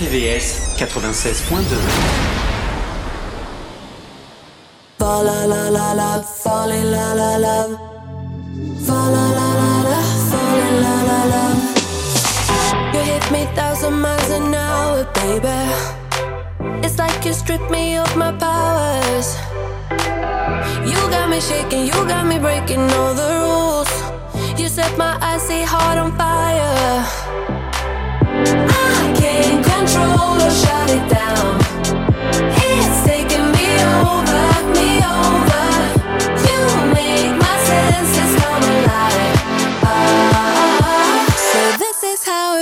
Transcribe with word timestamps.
RVVS 0.00 0.78
96.2. 0.78 1.76
Fall 4.98 5.24
la 5.26 5.44
la 5.44 5.68
la 5.68 5.92
la, 5.92 6.24
la 6.90 7.12
la 7.12 7.36
la. 7.36 7.66
La. 11.28 11.44
You 12.94 13.00
hit 13.00 13.30
me 13.30 13.44
thousand 13.54 14.00
miles 14.00 14.30
an 14.30 14.54
hour, 14.54 15.04
baby. 15.12 15.58
It's 16.82 16.96
like 16.98 17.22
you 17.26 17.34
me 17.70 17.98
of 17.98 18.16
my 18.16 18.32
powers. 18.32 19.36
You 20.88 20.96
got 21.10 21.28
me 21.28 21.40
shaking, 21.40 21.84
you 21.84 22.06
got 22.08 22.24
me 22.24 22.38
breaking 22.38 22.90
all 22.90 23.12
the 23.12 23.28
rules. 23.44 23.92
You 24.58 24.68
set 24.68 24.96
my 24.96 25.18
icy 25.20 25.62
heart 25.62 25.98
on 25.98 26.16
fire. 26.16 27.04
I 28.42 28.89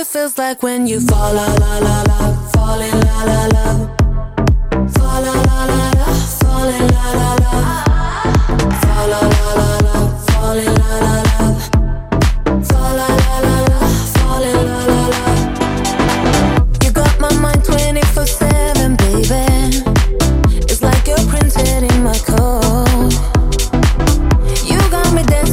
feels 0.09 0.37
like 0.37 0.63
when 0.63 0.87
you 0.87 0.99
fall 0.99 1.33
la 1.33 1.45
la 1.53 1.77
la 1.79 2.01
la, 2.01 2.49
falling 2.53 2.99
la 3.07 3.23
la 3.23 3.45
la, 3.45 3.65
fall 3.87 3.98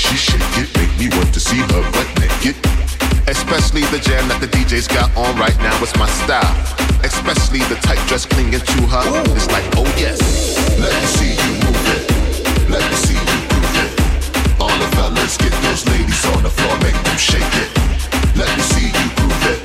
she 0.00 0.16
shake 0.16 0.56
it 0.56 0.72
make 0.80 0.92
me 0.96 1.12
want 1.16 1.28
to 1.34 1.40
see 1.40 1.60
her 1.60 1.82
butt 1.92 2.08
naked. 2.16 2.56
Especially 3.28 3.84
the 3.92 4.00
jam 4.00 4.24
that 4.32 4.40
the 4.40 4.48
DJ's 4.48 4.88
got 4.88 5.12
on 5.12 5.36
right 5.36 5.56
now, 5.60 5.76
it's 5.84 5.94
my 6.00 6.08
style. 6.24 6.56
Especially 7.04 7.60
the 7.68 7.76
tight 7.84 8.00
dress 8.08 8.24
clinging 8.24 8.64
to 8.64 8.80
her. 8.88 9.04
It's 9.36 9.50
like, 9.52 9.66
oh 9.76 9.84
yes. 10.00 10.16
Let 10.80 10.88
me 10.88 11.06
see 11.16 11.32
you 11.36 11.52
move 11.68 11.84
it. 11.92 12.04
Let 12.72 12.80
me 12.80 12.96
see 12.96 13.20
you 13.20 13.38
groove 13.52 13.76
it. 13.84 13.92
All 14.56 14.72
the 14.72 14.88
fellas 14.96 15.36
get 15.36 15.52
those 15.68 15.84
ladies 15.92 16.24
on 16.32 16.40
the 16.42 16.52
floor, 16.52 16.74
make 16.80 16.96
them 17.04 17.18
shake 17.20 17.54
it. 17.60 17.70
Let 18.40 18.48
me 18.56 18.64
see 18.72 18.88
you 18.88 19.06
groove 19.20 19.44
it. 19.52 19.60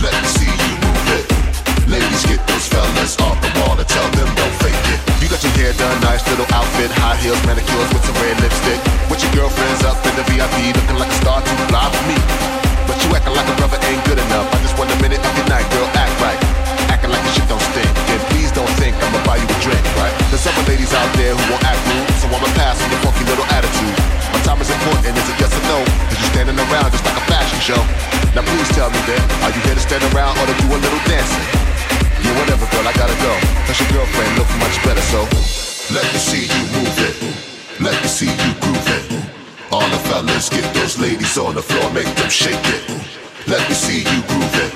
Let 0.00 0.14
me 0.16 0.28
see 0.40 0.48
you 0.48 0.72
move 0.80 1.08
it. 1.20 1.24
Ladies 1.84 2.24
get 2.24 2.40
those 2.48 2.64
fellas 2.72 3.20
off 3.20 3.45
hair 5.66 5.74
done, 5.82 5.98
nice 6.06 6.22
little 6.30 6.46
outfit, 6.54 6.90
high 7.02 7.18
heels, 7.18 7.38
manicures 7.42 7.90
with 7.90 8.04
some 8.06 8.14
red 8.22 8.38
lipstick. 8.38 8.78
With 9.10 9.18
your 9.18 9.32
girlfriends 9.34 9.82
up 9.82 9.98
in 10.06 10.14
the 10.14 10.22
VIP, 10.30 10.70
looking 10.70 10.98
like 11.02 11.10
a 11.10 11.18
star 11.18 11.42
too 11.42 11.58
fly 11.66 11.90
for 11.90 12.04
me. 12.06 12.14
But 12.86 12.94
you 13.02 13.10
acting 13.10 13.34
like 13.34 13.50
a 13.50 13.56
brother 13.58 13.78
ain't 13.90 14.02
good 14.06 14.20
enough. 14.22 14.46
I 14.54 14.62
just 14.62 14.78
want 14.78 14.94
a 14.94 14.98
minute 15.02 15.18
of 15.18 15.32
your 15.34 15.48
night, 15.50 15.66
girl, 15.74 15.88
act 15.98 16.14
right. 16.22 16.38
Acting 16.94 17.10
like 17.10 17.22
your 17.26 17.34
shit 17.34 17.48
don't 17.50 17.62
stink. 17.74 17.90
Then 18.06 18.20
please 18.30 18.54
don't 18.54 18.70
think 18.78 18.94
I'ma 19.02 19.18
buy 19.26 19.42
you 19.42 19.48
a 19.48 19.58
drink, 19.58 19.82
right? 19.98 20.14
There's 20.30 20.46
other 20.46 20.62
ladies 20.70 20.94
out 20.94 21.10
there 21.18 21.34
who 21.34 21.42
won't 21.50 21.64
act 21.66 21.82
rude, 21.90 22.14
so 22.22 22.30
I'ma 22.30 22.46
pass 22.54 22.78
on 22.78 22.86
your 22.86 23.02
funky 23.02 23.26
little 23.26 23.46
attitude. 23.50 23.96
My 24.30 24.38
time 24.46 24.62
is 24.62 24.70
important, 24.70 25.18
is 25.18 25.26
it 25.26 25.36
yes 25.42 25.50
or 25.50 25.64
no? 25.66 25.82
Cause 26.06 26.18
you 26.22 26.28
standing 26.30 26.58
around 26.62 26.94
just 26.94 27.02
like 27.02 27.18
a 27.18 27.26
fashion 27.26 27.58
show. 27.58 27.82
Now 28.38 28.46
please 28.46 28.70
tell 28.70 28.86
me 28.94 29.00
then, 29.10 29.22
are 29.42 29.50
you 29.50 29.60
here 29.66 29.74
to 29.74 29.82
stand 29.82 30.06
around 30.14 30.38
or 30.38 30.46
to 30.46 30.54
do 30.62 30.66
a 30.70 30.78
little 30.78 31.02
dancing? 31.10 31.75
Whatever, 32.38 32.66
girl, 32.72 32.86
I 32.86 32.92
gotta 32.92 33.16
go. 33.24 33.32
Cause 33.66 33.78
your 33.80 33.90
girlfriend 33.96 34.32
looks 34.38 34.54
much 34.60 34.76
better, 34.84 35.04
so 35.12 35.20
let 35.94 36.06
me 36.12 36.18
see 36.20 36.44
you 36.44 36.62
move 36.76 36.96
it. 37.08 37.16
Let 37.80 37.96
me 38.02 38.08
see 38.08 38.28
you 38.30 38.50
groove 38.60 38.88
it. 38.98 39.04
All 39.72 39.88
the 39.88 40.00
fellas 40.08 40.48
get 40.48 40.66
those 40.74 40.98
ladies 40.98 41.36
on 41.38 41.54
the 41.54 41.62
floor, 41.62 41.90
make 41.92 42.08
them 42.16 42.30
shake 42.30 42.66
it. 42.76 42.82
Let 43.46 43.62
me 43.68 43.74
see 43.74 44.00
you 44.02 44.20
groove 44.28 44.56
it. 44.64 44.72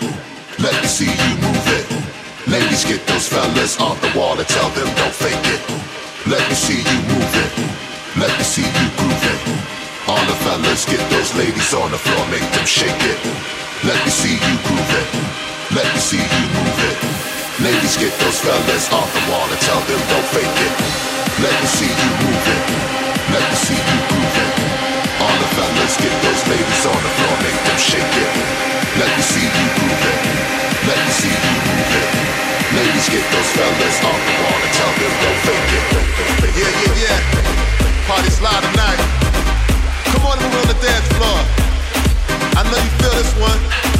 Let 0.60 0.74
me 0.80 0.88
see 0.88 1.10
you 1.10 1.32
move 1.44 1.66
it. 1.78 1.86
Ladies 2.46 2.84
get 2.84 3.04
those 3.06 3.28
fellas 3.28 3.80
off 3.80 4.00
the 4.00 4.10
wall 4.18 4.38
and 4.38 4.48
tell 4.48 4.70
them 4.70 4.88
don't 4.96 5.14
fake 5.14 5.46
it. 5.54 5.62
Let 6.26 6.42
me 6.48 6.54
see 6.54 6.80
you 6.80 6.98
move 7.12 7.34
it. 7.44 7.52
Let 8.18 8.32
me 8.38 8.44
see 8.44 8.66
you 8.66 8.86
groove 8.98 9.24
it. 9.34 9.40
All 10.08 10.24
the 10.26 10.36
fellas 10.44 10.84
get 10.84 11.02
those 11.10 11.34
ladies 11.34 11.72
on 11.74 11.90
the 11.90 11.98
floor, 11.98 12.24
make 12.30 12.46
them 12.52 12.66
shake 12.66 13.02
it. 13.04 13.20
Let 13.84 13.98
me 14.04 14.10
see 14.10 14.34
you 14.34 14.54
groove 14.66 14.92
it. 15.00 15.08
Let 15.74 15.86
me 15.94 16.00
see 16.00 16.18
you 16.18 16.44
move 16.56 16.80
it. 16.90 17.39
Ladies 17.60 17.92
get 18.00 18.08
those 18.24 18.40
fellas 18.40 18.88
off 18.88 19.04
the 19.12 19.20
wall 19.28 19.44
and 19.44 19.60
tell 19.60 19.84
them 19.84 20.00
don't 20.08 20.28
fake 20.32 20.48
it. 20.48 20.74
Let 21.44 21.52
me 21.60 21.68
see 21.68 21.92
you 21.92 22.10
move 22.24 22.46
it. 22.56 22.64
Let 23.36 23.44
me 23.44 23.56
see 23.60 23.76
you 23.76 23.98
groove 24.08 24.36
it. 24.40 24.52
All 25.20 25.36
the 25.36 25.50
fellas 25.52 25.94
get 26.00 26.14
those 26.24 26.40
ladies 26.48 26.84
on 26.88 26.96
the 26.96 27.12
floor, 27.20 27.36
make 27.44 27.60
them 27.60 27.76
shake 27.76 28.16
it. 28.16 28.32
Let 28.96 29.12
me 29.12 29.20
see 29.20 29.44
you 29.44 29.66
groove 29.76 30.04
it. 30.08 30.20
Let 30.88 30.98
me 31.04 31.12
see 31.12 31.36
you 31.36 31.52
move 31.68 31.92
it. 32.00 32.08
Ladies 32.80 33.06
get 33.12 33.24
those 33.28 33.50
fellas 33.52 33.96
off 34.08 34.20
the 34.24 34.34
wall 34.40 34.56
and 34.56 34.72
tell 34.80 34.92
them 34.96 35.12
don't 35.20 35.40
fake 35.44 35.72
it. 35.76 35.86
Yeah, 36.56 36.72
yeah, 36.80 37.04
yeah. 37.12 37.18
Party's 38.08 38.40
live 38.40 38.64
tonight. 38.72 39.00
Come 40.16 40.32
on 40.32 40.40
move 40.40 40.64
on 40.64 40.66
the 40.72 40.78
dance 40.80 41.08
floor. 41.12 41.40
I 42.56 42.64
know 42.72 42.80
you 42.80 42.92
feel 43.04 43.14
this 43.20 43.36
one. 43.36 43.99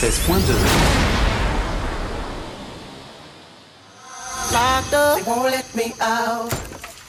96.2. 0.00 0.56
Locked 4.50 4.94
up, 4.94 5.18
they 5.18 5.24
won't 5.30 5.52
let 5.52 5.74
me 5.76 5.92
out. 6.00 6.48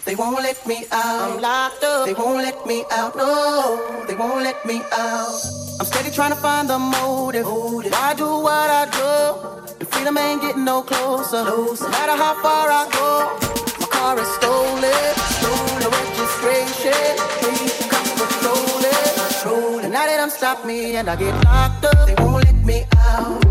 They 0.03 0.15
won't 0.15 0.43
let 0.43 0.67
me 0.67 0.85
out. 0.91 1.31
I'm 1.31 1.39
locked 1.41 1.85
up, 1.85 2.05
they 2.05 2.13
won't 2.13 2.43
let 2.43 2.65
me 2.65 2.83
out. 2.91 3.15
No, 3.15 4.03
they 4.09 4.15
won't 4.15 4.43
let 4.43 4.65
me 4.65 4.81
out. 4.91 5.39
I'm 5.79 5.85
steady 5.85 6.11
trying 6.11 6.31
to 6.31 6.35
find 6.35 6.69
the 6.69 6.77
motive. 6.77 7.45
motive. 7.45 7.93
Why 7.93 8.13
do 8.13 8.25
what 8.25 8.69
I 8.69 8.83
do? 8.91 9.69
The 9.79 9.85
freedom 9.85 10.17
ain't 10.17 10.41
getting 10.41 10.65
no 10.65 10.81
closer. 10.81 11.45
closer. 11.45 11.85
No 11.85 11.91
matter 11.91 12.17
how 12.17 12.33
far 12.41 12.69
I 12.69 12.89
go, 12.91 13.37
my 13.79 13.87
car 13.87 14.19
is 14.19 14.27
stolen. 14.35 15.15
Stolen 15.39 15.89
registration 15.89 17.90
don't 20.31 20.37
stop 20.37 20.65
me 20.65 20.95
and 20.95 21.09
I 21.09 21.15
get 21.15 21.33
locked 21.45 21.85
up. 21.85 22.07
They 22.07 22.15
won't 22.23 22.43
let 22.45 22.55
me 22.63 22.85
out. 22.97 23.41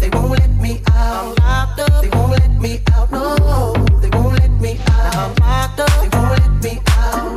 They 0.00 0.10
won't 0.10 0.30
let 0.30 0.50
me 0.56 0.80
out. 0.92 1.24
I'm 1.24 1.34
locked 1.44 1.80
up. 1.80 2.02
They 2.02 2.08
won't 2.10 2.30
let 2.30 2.50
me 2.60 2.80
out. 2.92 3.10
No, 3.10 3.72
they 4.00 4.10
won't 4.10 4.38
let 4.38 4.50
me 4.60 4.78
out. 4.88 5.12
Now 5.12 5.26
I'm 5.26 5.34
locked 5.36 5.80
up. 5.80 5.90
They 6.02 6.08
won't 6.16 6.30
let 6.38 6.52
me 6.64 6.80
out. 6.88 7.36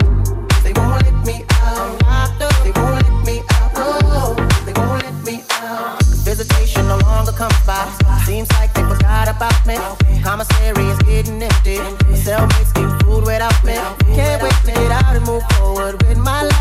They 0.63 0.73
won't 0.73 1.03
let 1.03 1.25
me 1.25 1.45
out. 1.49 1.77
I'm 1.77 1.97
locked 2.07 2.41
up. 2.41 2.63
They 2.63 2.71
won't 2.79 2.95
let 3.03 3.25
me 3.25 3.41
out. 3.51 3.73
No, 3.75 4.33
they 4.65 4.73
won't 4.73 5.03
let 5.03 5.15
me 5.25 5.43
out. 5.51 6.03
Visitation 6.25 6.87
no 6.87 6.97
longer 6.99 7.31
comes 7.31 7.59
by. 7.65 7.85
Seems 8.25 8.49
like 8.53 8.73
they 8.73 8.83
forgot 8.83 9.27
about 9.27 9.65
me. 9.67 9.77
Commissary 10.23 10.85
is 10.85 10.99
getting 10.99 11.41
empty. 11.41 11.77
Cellmates 12.25 12.73
get 12.73 12.89
food 13.03 13.25
without 13.25 13.63
me. 13.63 13.75
Can't 14.15 14.41
wait 14.41 14.53
to 14.65 14.71
get 14.71 14.91
out 14.91 15.15
and 15.15 15.25
move 15.25 15.43
forward 15.53 16.01
with 16.03 16.17
my 16.17 16.43
life. 16.43 16.58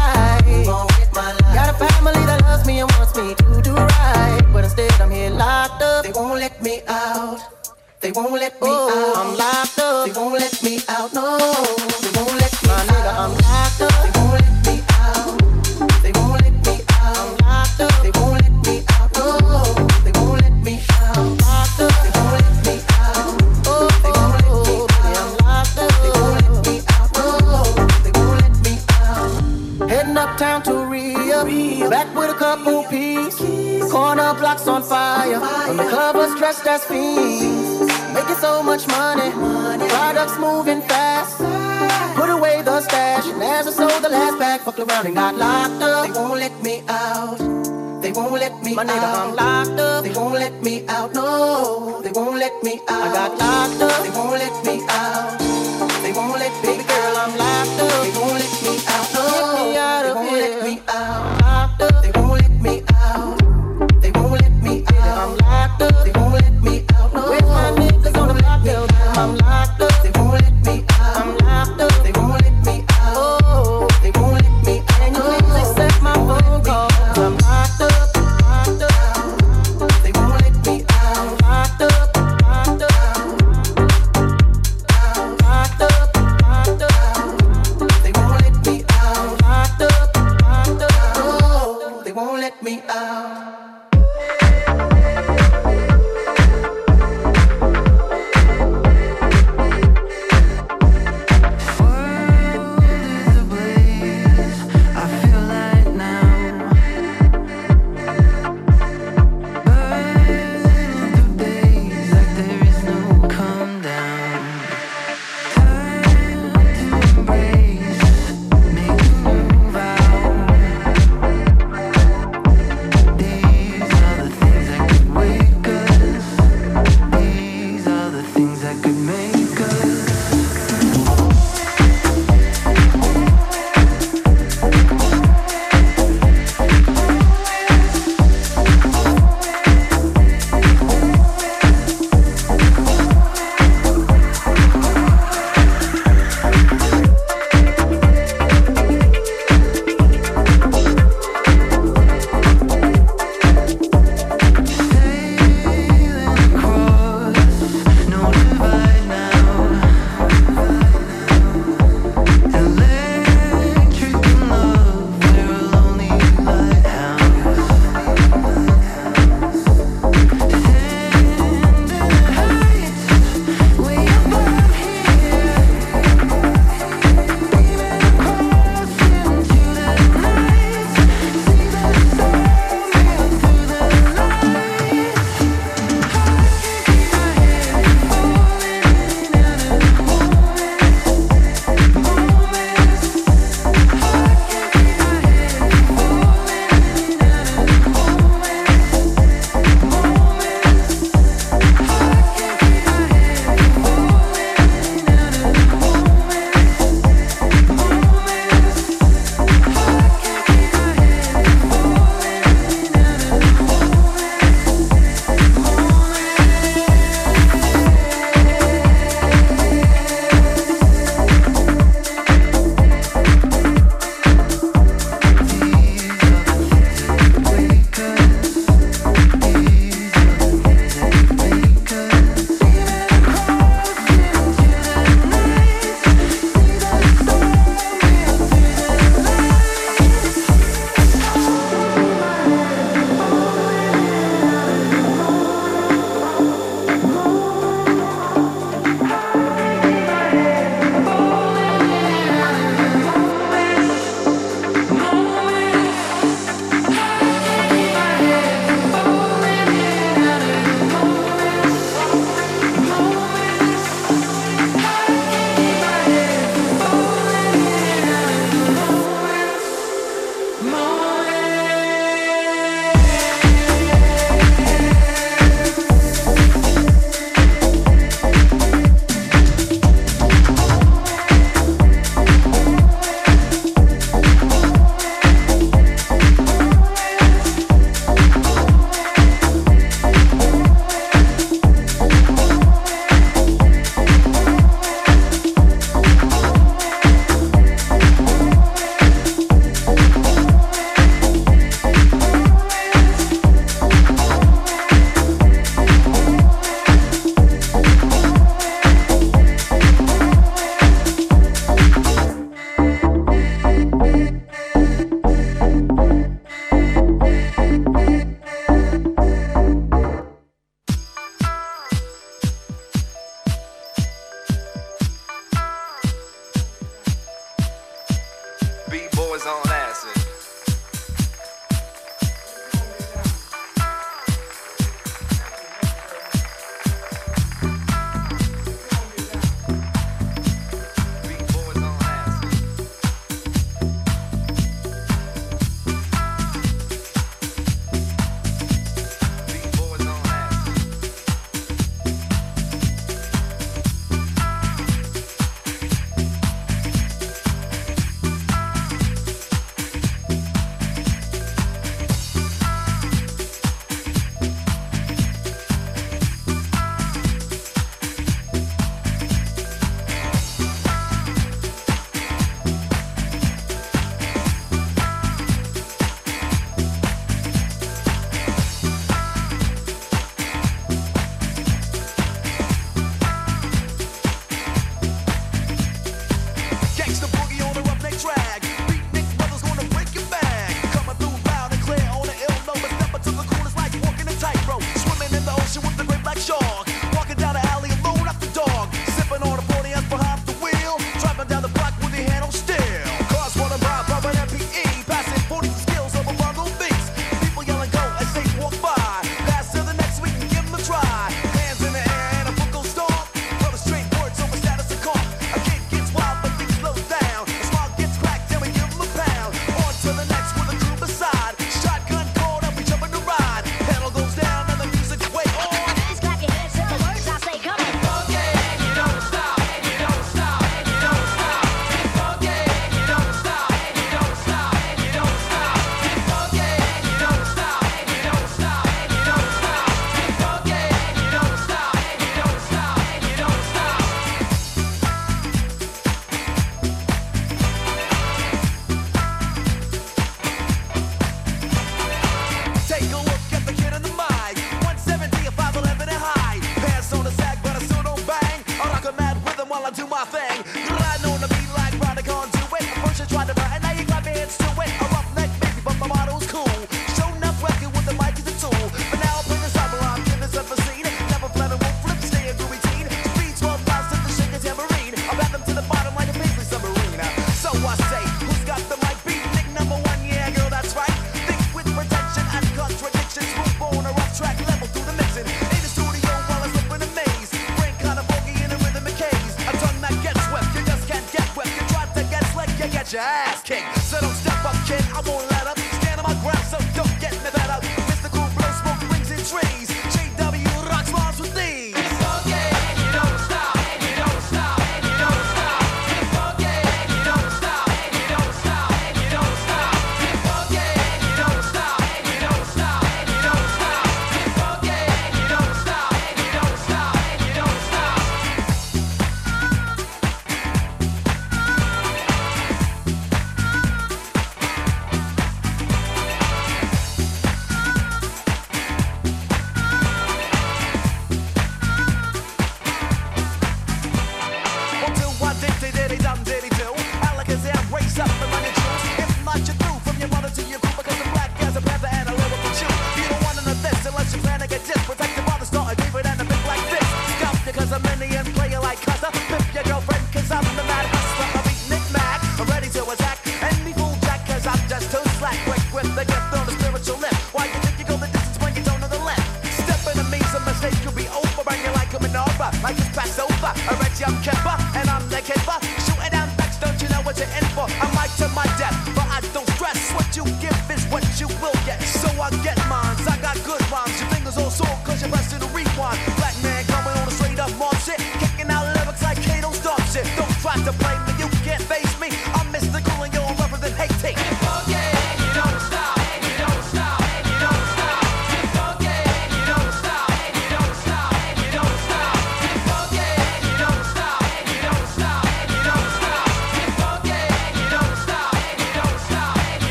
Me 2.69 2.81
and 2.81 2.91
wants 2.93 3.17
me 3.17 3.35
to 3.35 3.63
do 3.63 3.75
right, 3.75 4.43
but 4.53 4.63
instead 4.63 4.93
I'm 5.01 5.11
here 5.11 5.31
locked 5.31 5.81
up. 5.81 6.05
They 6.05 6.13
won't 6.13 6.39
let 6.39 6.63
me 6.63 6.83
out. 6.87 7.41
They 8.03 8.13
won't 8.13 8.33
let 8.33 8.53
me 8.61 8.69
oh, 8.71 8.93
out. 8.93 9.17
I'm 9.21 9.31
locked 9.39 9.79
up. 9.79 10.07
They 10.07 10.13
won't 10.13 10.39
let 10.39 10.63
me 10.63 10.81
out. 10.87 11.15
No, 11.15 11.39
Corner 33.99 34.33
blocks 34.35 34.69
on 34.69 34.81
fire. 34.85 35.41
On 35.69 35.77
the 35.77 35.83
cover, 35.91 36.33
dressed 36.39 36.65
as 36.69 36.85
fiends. 36.85 37.81
Making 38.15 38.37
so 38.37 38.63
much 38.63 38.87
money, 38.87 39.33
products 39.91 40.39
moving 40.39 40.83
fast. 40.83 41.39
Put 42.15 42.31
away 42.31 42.63
the 42.63 42.81
stash, 42.81 43.27
and 43.27 43.43
as 43.43 43.67
I 43.67 43.73
sold 43.73 44.05
the 44.05 44.09
last 44.09 44.39
bag, 44.39 44.61
fucked 44.61 44.79
around 44.79 45.07
and 45.07 45.17
got 45.17 45.35
locked 45.35 45.83
up. 45.83 46.07
They 46.07 46.13
won't 46.13 46.39
let 46.39 46.63
me 46.63 46.85
out. 46.89 47.39
They 48.01 48.13
won't 48.13 48.35
let 48.35 48.63
me 48.63 48.73
My 48.73 48.85
nigga, 48.85 49.03
out. 49.03 49.19
I'm 49.19 49.35
locked 49.35 49.81
up. 49.81 50.05
They 50.05 50.13
won't 50.13 50.35
let 50.35 50.63
me 50.63 50.87
out. 50.87 51.13
No, 51.13 52.01
they 52.01 52.13
won't 52.13 52.37
let 52.39 52.55
me 52.63 52.81
out. 52.87 53.03
I 53.03 53.13
got 53.19 53.31
locked 53.43 53.83
up. 53.83 54.03
They 54.05 54.11
won't 54.17 54.39
let 54.39 54.65
me 54.65 54.87
out. 54.89 55.48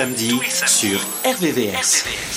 Samedi 0.00 0.32
sur 0.66 0.98
RVVS. 1.26 2.04
RVVS. 2.06 2.29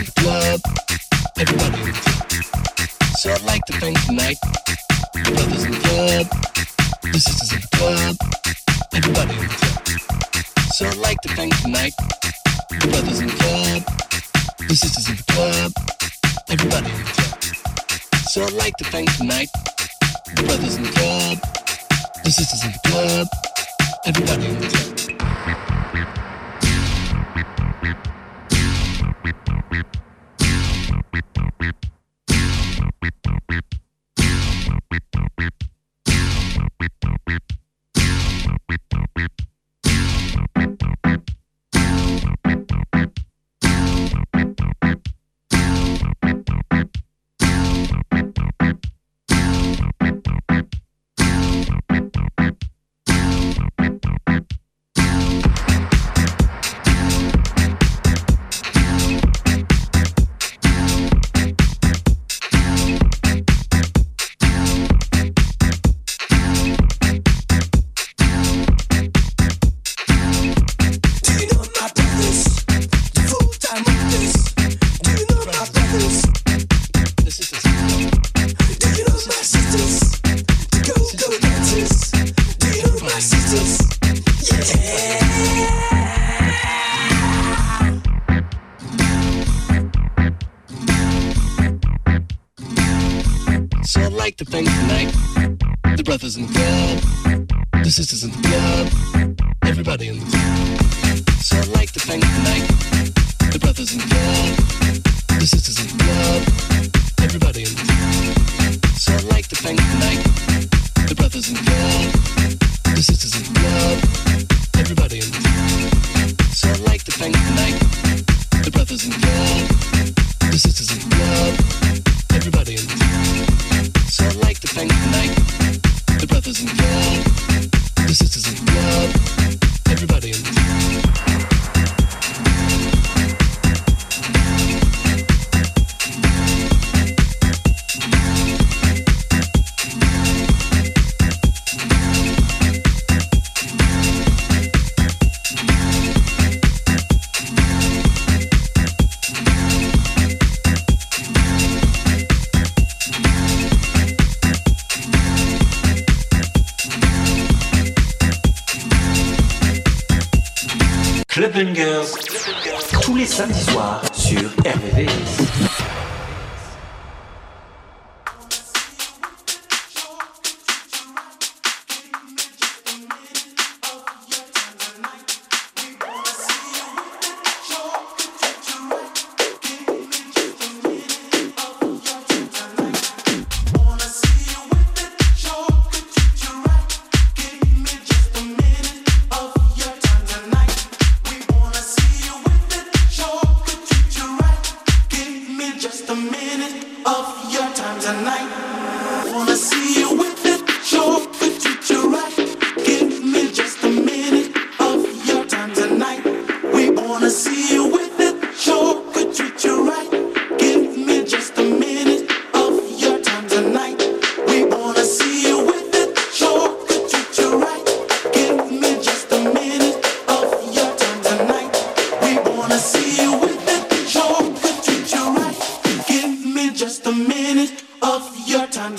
club. 0.00 0.60
Everybody. 1.38 1.92
So 3.18 3.32
I'd 3.32 3.42
like 3.42 3.64
to 3.66 3.72
thank 3.74 4.00
tonight 4.06 4.38
the 5.12 5.30
brothers 5.34 5.64
in 5.64 5.72
the 5.72 5.78
club, 5.78 6.26
the 7.02 7.18
sisters 7.18 7.52
in 7.52 7.60
the 7.60 7.68
club. 7.76 8.16
Everybody. 8.94 9.34
So 10.72 10.86
I'd 10.86 10.96
like 10.96 11.20
to 11.22 11.28
thank 11.34 11.54
tonight 11.60 11.92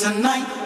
tonight. 0.04 0.63